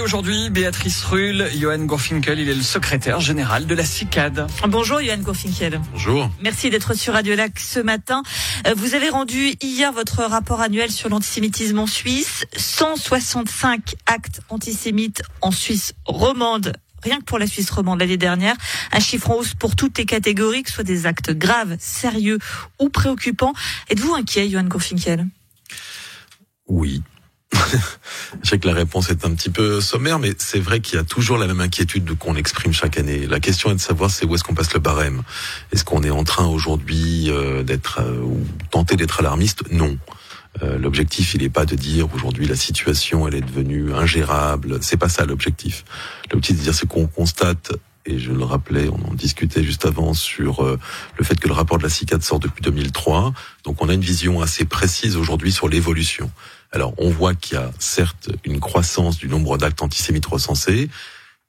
[0.00, 4.46] aujourd'hui Béatrice Rull, Johan Gorfinkel, il est le secrétaire général de la CICAD.
[4.68, 5.80] Bonjour Johan Gorfinkel.
[5.92, 6.30] Bonjour.
[6.40, 8.22] Merci d'être sur Radio Lac ce matin.
[8.66, 12.46] Euh, vous avez rendu hier votre rapport annuel sur l'antisémitisme en Suisse.
[12.56, 16.72] 165 actes antisémites en Suisse romande
[17.02, 18.56] rien que pour la Suisse romande l'année dernière,
[18.90, 22.38] un chiffre en hausse pour toutes les catégories, que ce soit des actes graves, sérieux
[22.80, 23.52] ou préoccupants.
[23.90, 25.26] Êtes-vous inquiet, Johan Gorfinkel
[26.66, 27.02] Oui.
[28.42, 30.98] Je sais que la réponse est un petit peu sommaire, mais c'est vrai qu'il y
[30.98, 33.26] a toujours la même inquiétude qu'on exprime chaque année.
[33.26, 35.22] La question est de savoir c'est où est-ce qu'on passe le barème?
[35.72, 39.62] Est-ce qu'on est en train aujourd'hui euh, d'être euh, ou tenter d'être alarmiste?
[39.70, 39.98] Non.
[40.62, 44.78] Euh, l'objectif, il n'est pas de dire aujourd'hui la situation elle est devenue ingérable.
[44.80, 45.84] C'est pas ça l'objectif.
[46.32, 47.72] L'objectif, c'est de dire ce qu'on constate
[48.06, 50.78] et je le rappelais, on en discutait juste avant sur euh,
[51.18, 53.32] le fait que le rapport de la CICAD sort depuis 2003.
[53.64, 56.30] Donc on a une vision assez précise aujourd'hui sur l'évolution.
[56.72, 60.88] Alors on voit qu'il y a certes une croissance du nombre d'actes antisémites recensés,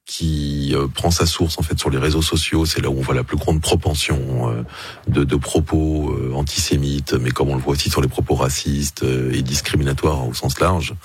[0.08, 2.66] qui euh, prend sa source en fait sur les réseaux sociaux.
[2.66, 4.64] C'est là où on voit la plus grande propension euh,
[5.08, 9.04] de, de, propos euh, antisémites, mais comme on le voit aussi sur les propos racistes
[9.04, 10.96] et discriminatoires au sens large.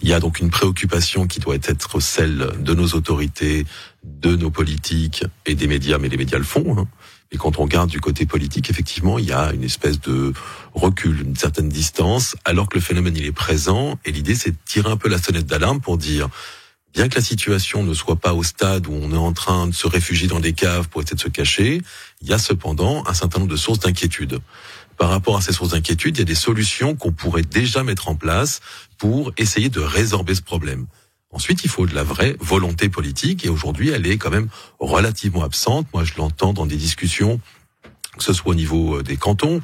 [0.00, 3.66] Il y a donc une préoccupation qui doit être celle de nos autorités,
[4.02, 6.78] de nos politiques et des médias, mais les médias le font.
[6.78, 6.88] Hein.
[7.32, 10.32] Et quand on regarde du côté politique, effectivement, il y a une espèce de
[10.72, 13.98] recul, une certaine distance, alors que le phénomène il est présent.
[14.06, 16.30] Et l'idée, c'est de tirer un peu la sonnette d'alarme pour dire
[16.96, 19.74] bien que la situation ne soit pas au stade où on est en train de
[19.74, 21.82] se réfugier dans des caves pour essayer de se cacher,
[22.22, 24.40] il y a cependant un certain nombre de sources d'inquiétude.
[24.96, 28.08] Par rapport à ces sources d'inquiétude, il y a des solutions qu'on pourrait déjà mettre
[28.08, 28.60] en place
[28.96, 30.86] pour essayer de résorber ce problème.
[31.30, 34.48] Ensuite, il faut de la vraie volonté politique et aujourd'hui, elle est quand même
[34.80, 35.86] relativement absente.
[35.92, 37.40] Moi, je l'entends dans des discussions
[38.16, 39.60] que ce soit au niveau euh, des cantons,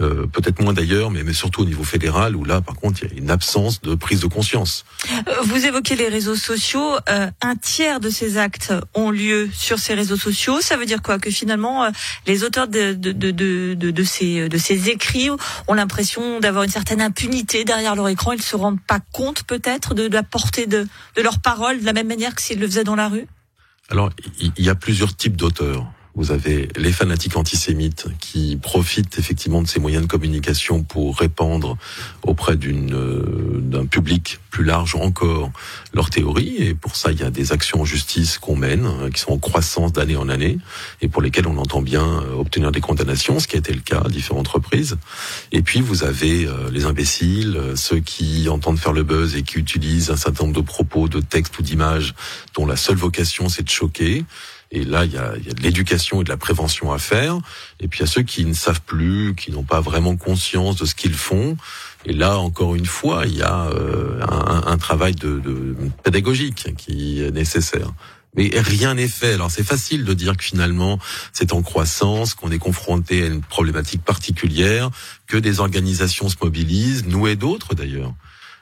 [0.00, 3.10] euh, peut-être moins d'ailleurs, mais, mais surtout au niveau fédéral, où là, par contre, il
[3.10, 4.84] y a une absence de prise de conscience.
[5.10, 6.96] Euh, vous évoquez les réseaux sociaux.
[7.08, 10.60] Euh, un tiers de ces actes ont lieu sur ces réseaux sociaux.
[10.60, 11.18] Ça veut dire quoi?
[11.18, 11.90] Que finalement, euh,
[12.26, 15.30] les auteurs de, de, de, de, de, ces, de ces écrits
[15.68, 18.32] ont l'impression d'avoir une certaine impunité derrière leur écran.
[18.32, 20.86] Ils se rendent pas compte peut-être de, de la portée de,
[21.16, 23.26] de leurs paroles de la même manière que s'ils le faisaient dans la rue?
[23.90, 25.86] Alors, il y a plusieurs types d'auteurs.
[26.16, 31.76] Vous avez les fanatiques antisémites qui profitent effectivement de ces moyens de communication pour répandre
[32.22, 35.50] auprès euh, d'un public plus large encore
[35.92, 36.54] leur théorie.
[36.58, 39.32] Et pour ça, il y a des actions en justice qu'on mène, euh, qui sont
[39.32, 40.58] en croissance d'année en année,
[41.02, 43.80] et pour lesquelles on entend bien euh, obtenir des condamnations, ce qui a été le
[43.80, 44.96] cas à différentes reprises.
[45.50, 50.10] Et puis vous avez les imbéciles, ceux qui entendent faire le buzz et qui utilisent
[50.10, 52.14] un certain nombre de propos, de textes ou d'images
[52.54, 54.24] dont la seule vocation c'est de choquer.
[54.74, 57.38] Et là, il y a, y a, de l'éducation et de la prévention à faire.
[57.78, 60.76] Et puis il y a ceux qui ne savent plus, qui n'ont pas vraiment conscience
[60.76, 61.56] de ce qu'ils font.
[62.04, 66.74] Et là, encore une fois, il y a euh, un, un, travail de, de pédagogique
[66.76, 67.92] qui est nécessaire.
[68.36, 69.34] Mais rien n'est fait.
[69.34, 70.98] Alors c'est facile de dire que finalement
[71.32, 74.90] c'est en croissance, qu'on est confronté à une problématique particulière,
[75.28, 78.12] que des organisations se mobilisent, nous et d'autres d'ailleurs.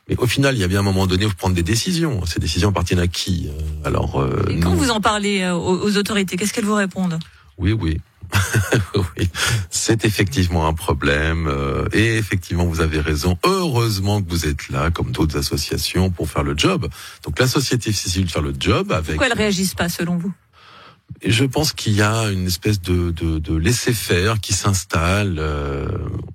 [0.08, 2.24] Mais au final, il y a bien un moment donné où prendre des décisions.
[2.26, 5.96] Ces décisions appartiennent à qui euh, Alors, euh, Et quand vous en parlez euh, aux,
[5.96, 7.18] autorités, qu'est-ce qu'elles vous répondent?
[7.58, 8.00] Oui, oui.
[8.94, 9.28] oui,
[9.68, 11.52] c'est effectivement un problème
[11.92, 13.36] et effectivement vous avez raison.
[13.44, 16.88] Heureusement que vous êtes là, comme d'autres associations, pour faire le job.
[17.24, 19.16] Donc la société civile faire le job avec.
[19.16, 20.32] Pourquoi elles réagissent pas selon vous?
[21.20, 25.38] Et je pense qu'il y a une espèce de, de, de laisser-faire qui s'installe.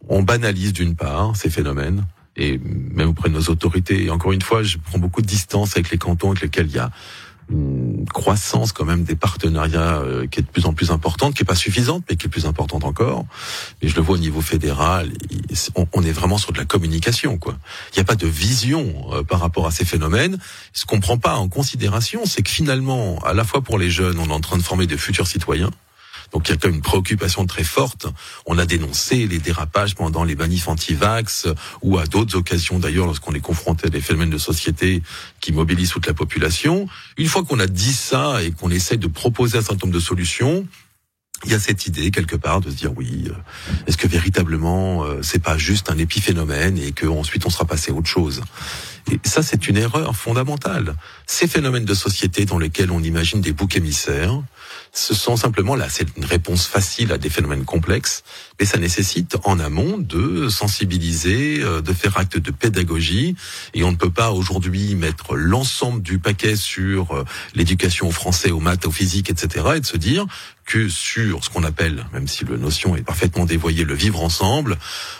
[0.07, 2.05] on banalise d'une part ces phénomènes
[2.37, 2.59] et
[2.93, 4.05] même auprès de nos autorités.
[4.05, 6.75] Et encore une fois, je prends beaucoup de distance avec les cantons avec lesquels il
[6.75, 6.91] y a
[7.49, 11.43] une croissance quand même des partenariats euh, qui est de plus en plus importante, qui
[11.43, 13.25] est pas suffisante, mais qui est plus importante encore.
[13.81, 15.11] Mais je le vois au niveau fédéral,
[15.93, 17.57] on, est vraiment sur de la communication, quoi.
[17.93, 20.37] Il n'y a pas de vision euh, par rapport à ces phénomènes.
[20.73, 24.19] Ce qu'on prend pas en considération, c'est que finalement, à la fois pour les jeunes,
[24.19, 25.71] on est en train de former de futurs citoyens,
[26.33, 28.07] donc il y a quand même une préoccupation très forte.
[28.45, 31.47] On a dénoncé les dérapages pendant les manifs anti-vax
[31.81, 35.01] ou à d'autres occasions d'ailleurs lorsqu'on est confronté à des phénomènes de société
[35.39, 36.87] qui mobilisent toute la population.
[37.17, 40.03] Une fois qu'on a dit ça et qu'on essaie de proposer un certain nombre de
[40.03, 40.67] solutions,
[41.45, 43.33] il y a cette idée quelque part de se dire oui, euh,
[43.85, 47.91] est-ce que véritablement euh, c'est pas juste un épiphénomène et que ensuite on sera passé
[47.91, 48.41] à autre chose?
[49.11, 50.95] Et ça c'est une erreur fondamentale.
[51.27, 54.41] Ces phénomènes de société dans lesquels on imagine des boucs émissaires,
[54.97, 58.23] Ce sont simplement là, c'est une réponse facile à des phénomènes complexes,
[58.59, 63.35] mais ça nécessite en amont de sensibiliser, euh, de faire acte de pédagogie,
[63.75, 68.49] et on ne peut pas aujourd'hui mettre l'ensemble du paquet sur euh, l'éducation au français,
[68.49, 70.25] aux maths, au physique, etc., et de se dire
[70.67, 74.77] que sur ce qu'on appelle, même si la notion est parfaitement dévoyée, le vivre ensemble,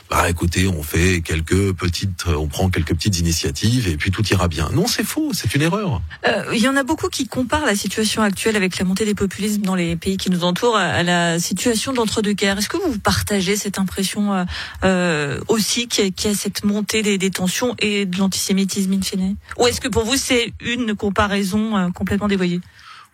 [0.09, 4.49] bah écoutez, on fait quelques petites, on prend quelques petites initiatives et puis tout ira
[4.49, 4.69] bien.
[4.73, 6.01] Non, c'est faux, c'est une erreur.
[6.27, 9.15] Euh, il y en a beaucoup qui comparent la situation actuelle avec la montée des
[9.15, 12.57] populismes dans les pays qui nous entourent à la situation de l'entre-deux-guerres.
[12.57, 14.43] Est-ce que vous partagez cette impression euh,
[14.83, 19.35] euh aussi qu'il y, a cette montée des, des, tensions et de l'antisémitisme in fine?
[19.57, 22.59] Ou est-ce que pour vous c'est une comparaison euh, complètement dévoyée?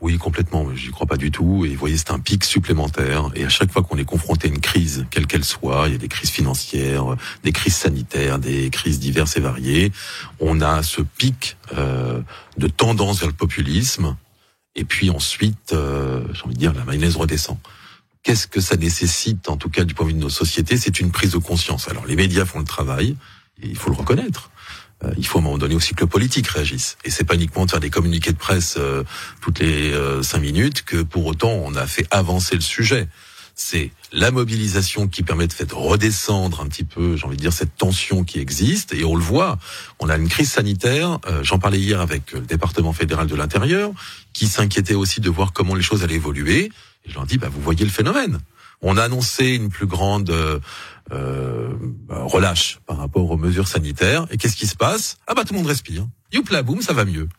[0.03, 0.67] Oui, complètement.
[0.75, 1.65] J'y crois pas du tout.
[1.65, 3.29] Et vous voyez, c'est un pic supplémentaire.
[3.35, 5.95] Et à chaque fois qu'on est confronté à une crise, quelle qu'elle soit, il y
[5.95, 7.15] a des crises financières,
[7.45, 9.93] des crises sanitaires, des crises diverses et variées,
[10.41, 12.21] on a ce pic euh,
[12.57, 14.17] de tendance vers le populisme.
[14.75, 17.57] Et puis ensuite, euh, j'ai envie de dire, la mayonnaise redescend.
[18.23, 20.75] Qu'est-ce que ça nécessite, en tout cas du point de vue de nos sociétés?
[20.75, 21.87] C'est une prise de conscience.
[21.87, 23.15] Alors les médias font le travail,
[23.61, 24.49] il faut le reconnaître.
[25.05, 26.97] Euh, il faut à un moment donné aussi que le politique réagisse.
[27.03, 29.03] Et c'est pas uniquement de faire des communiqués de presse euh,
[29.41, 33.07] toutes les euh, cinq minutes que pour autant on a fait avancer le sujet.
[33.55, 37.53] C'est la mobilisation qui permet de faire redescendre un petit peu, j'ai envie de dire,
[37.53, 38.95] cette tension qui existe.
[38.95, 39.59] Et on le voit,
[39.99, 41.19] on a une crise sanitaire.
[41.43, 43.91] J'en parlais hier avec le département fédéral de l'intérieur,
[44.33, 46.71] qui s'inquiétait aussi de voir comment les choses allaient évoluer.
[47.05, 48.39] Et je leur dis, bah, vous voyez le phénomène.
[48.83, 50.59] On a annoncé une plus grande euh,
[52.07, 54.27] bah, relâche par rapport aux mesures sanitaires.
[54.29, 55.17] Et qu'est-ce qui se passe?
[55.25, 56.05] Ah bah tout le monde respire.
[56.31, 57.29] Youpla boum, ça va mieux.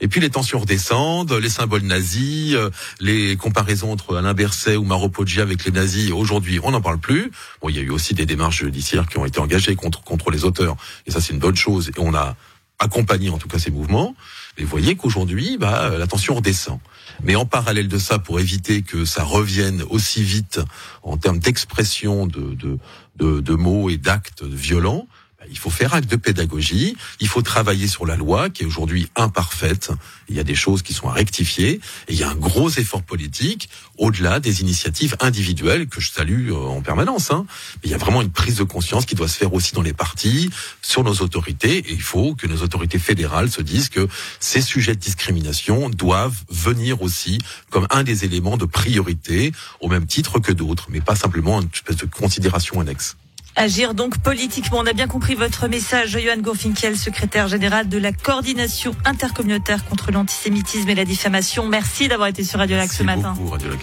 [0.00, 2.70] Et puis les tensions redescendent, les symboles nazis, euh,
[3.00, 6.10] les comparaisons entre Alain Berset ou Maro Poggi avec les nazis.
[6.10, 7.30] Aujourd'hui, on n'en parle plus.
[7.60, 10.30] Bon, il y a eu aussi des démarches judiciaires qui ont été engagées contre contre
[10.30, 10.76] les auteurs,
[11.06, 11.90] et ça c'est une bonne chose.
[11.90, 12.36] Et on a
[12.82, 14.14] accompagné en tout cas ces mouvements.
[14.56, 16.78] Mais vous voyez qu'aujourd'hui, bah, la tension redescend.
[17.22, 20.60] Mais en parallèle de ça, pour éviter que ça revienne aussi vite
[21.02, 22.78] en termes d'expression de, de,
[23.16, 25.06] de, de mots et d'actes violents,
[25.50, 29.08] il faut faire acte de pédagogie, il faut travailler sur la loi qui est aujourd'hui
[29.16, 29.90] imparfaite,
[30.28, 33.02] il y a des choses qui sont à rectifier, il y a un gros effort
[33.02, 33.68] politique
[33.98, 37.30] au-delà des initiatives individuelles que je salue euh, en permanence.
[37.30, 37.46] Hein.
[37.84, 39.92] il y a vraiment une prise de conscience qui doit se faire aussi dans les
[39.92, 40.50] partis,
[40.80, 44.08] sur nos autorités, et il faut que nos autorités fédérales se disent que
[44.40, 47.38] ces sujets de discrimination doivent venir aussi
[47.70, 51.68] comme un des éléments de priorité, au même titre que d'autres, mais pas simplement une
[51.72, 53.16] espèce de considération annexe.
[53.56, 54.78] Agir donc politiquement.
[54.78, 60.10] On a bien compris votre message, Johan Gourfinkel, secrétaire général de la coordination intercommunautaire contre
[60.10, 61.66] l'antisémitisme et la diffamation.
[61.66, 63.34] Merci d'avoir été sur Radio Lac ce matin.
[63.50, 63.80] Radio Lac.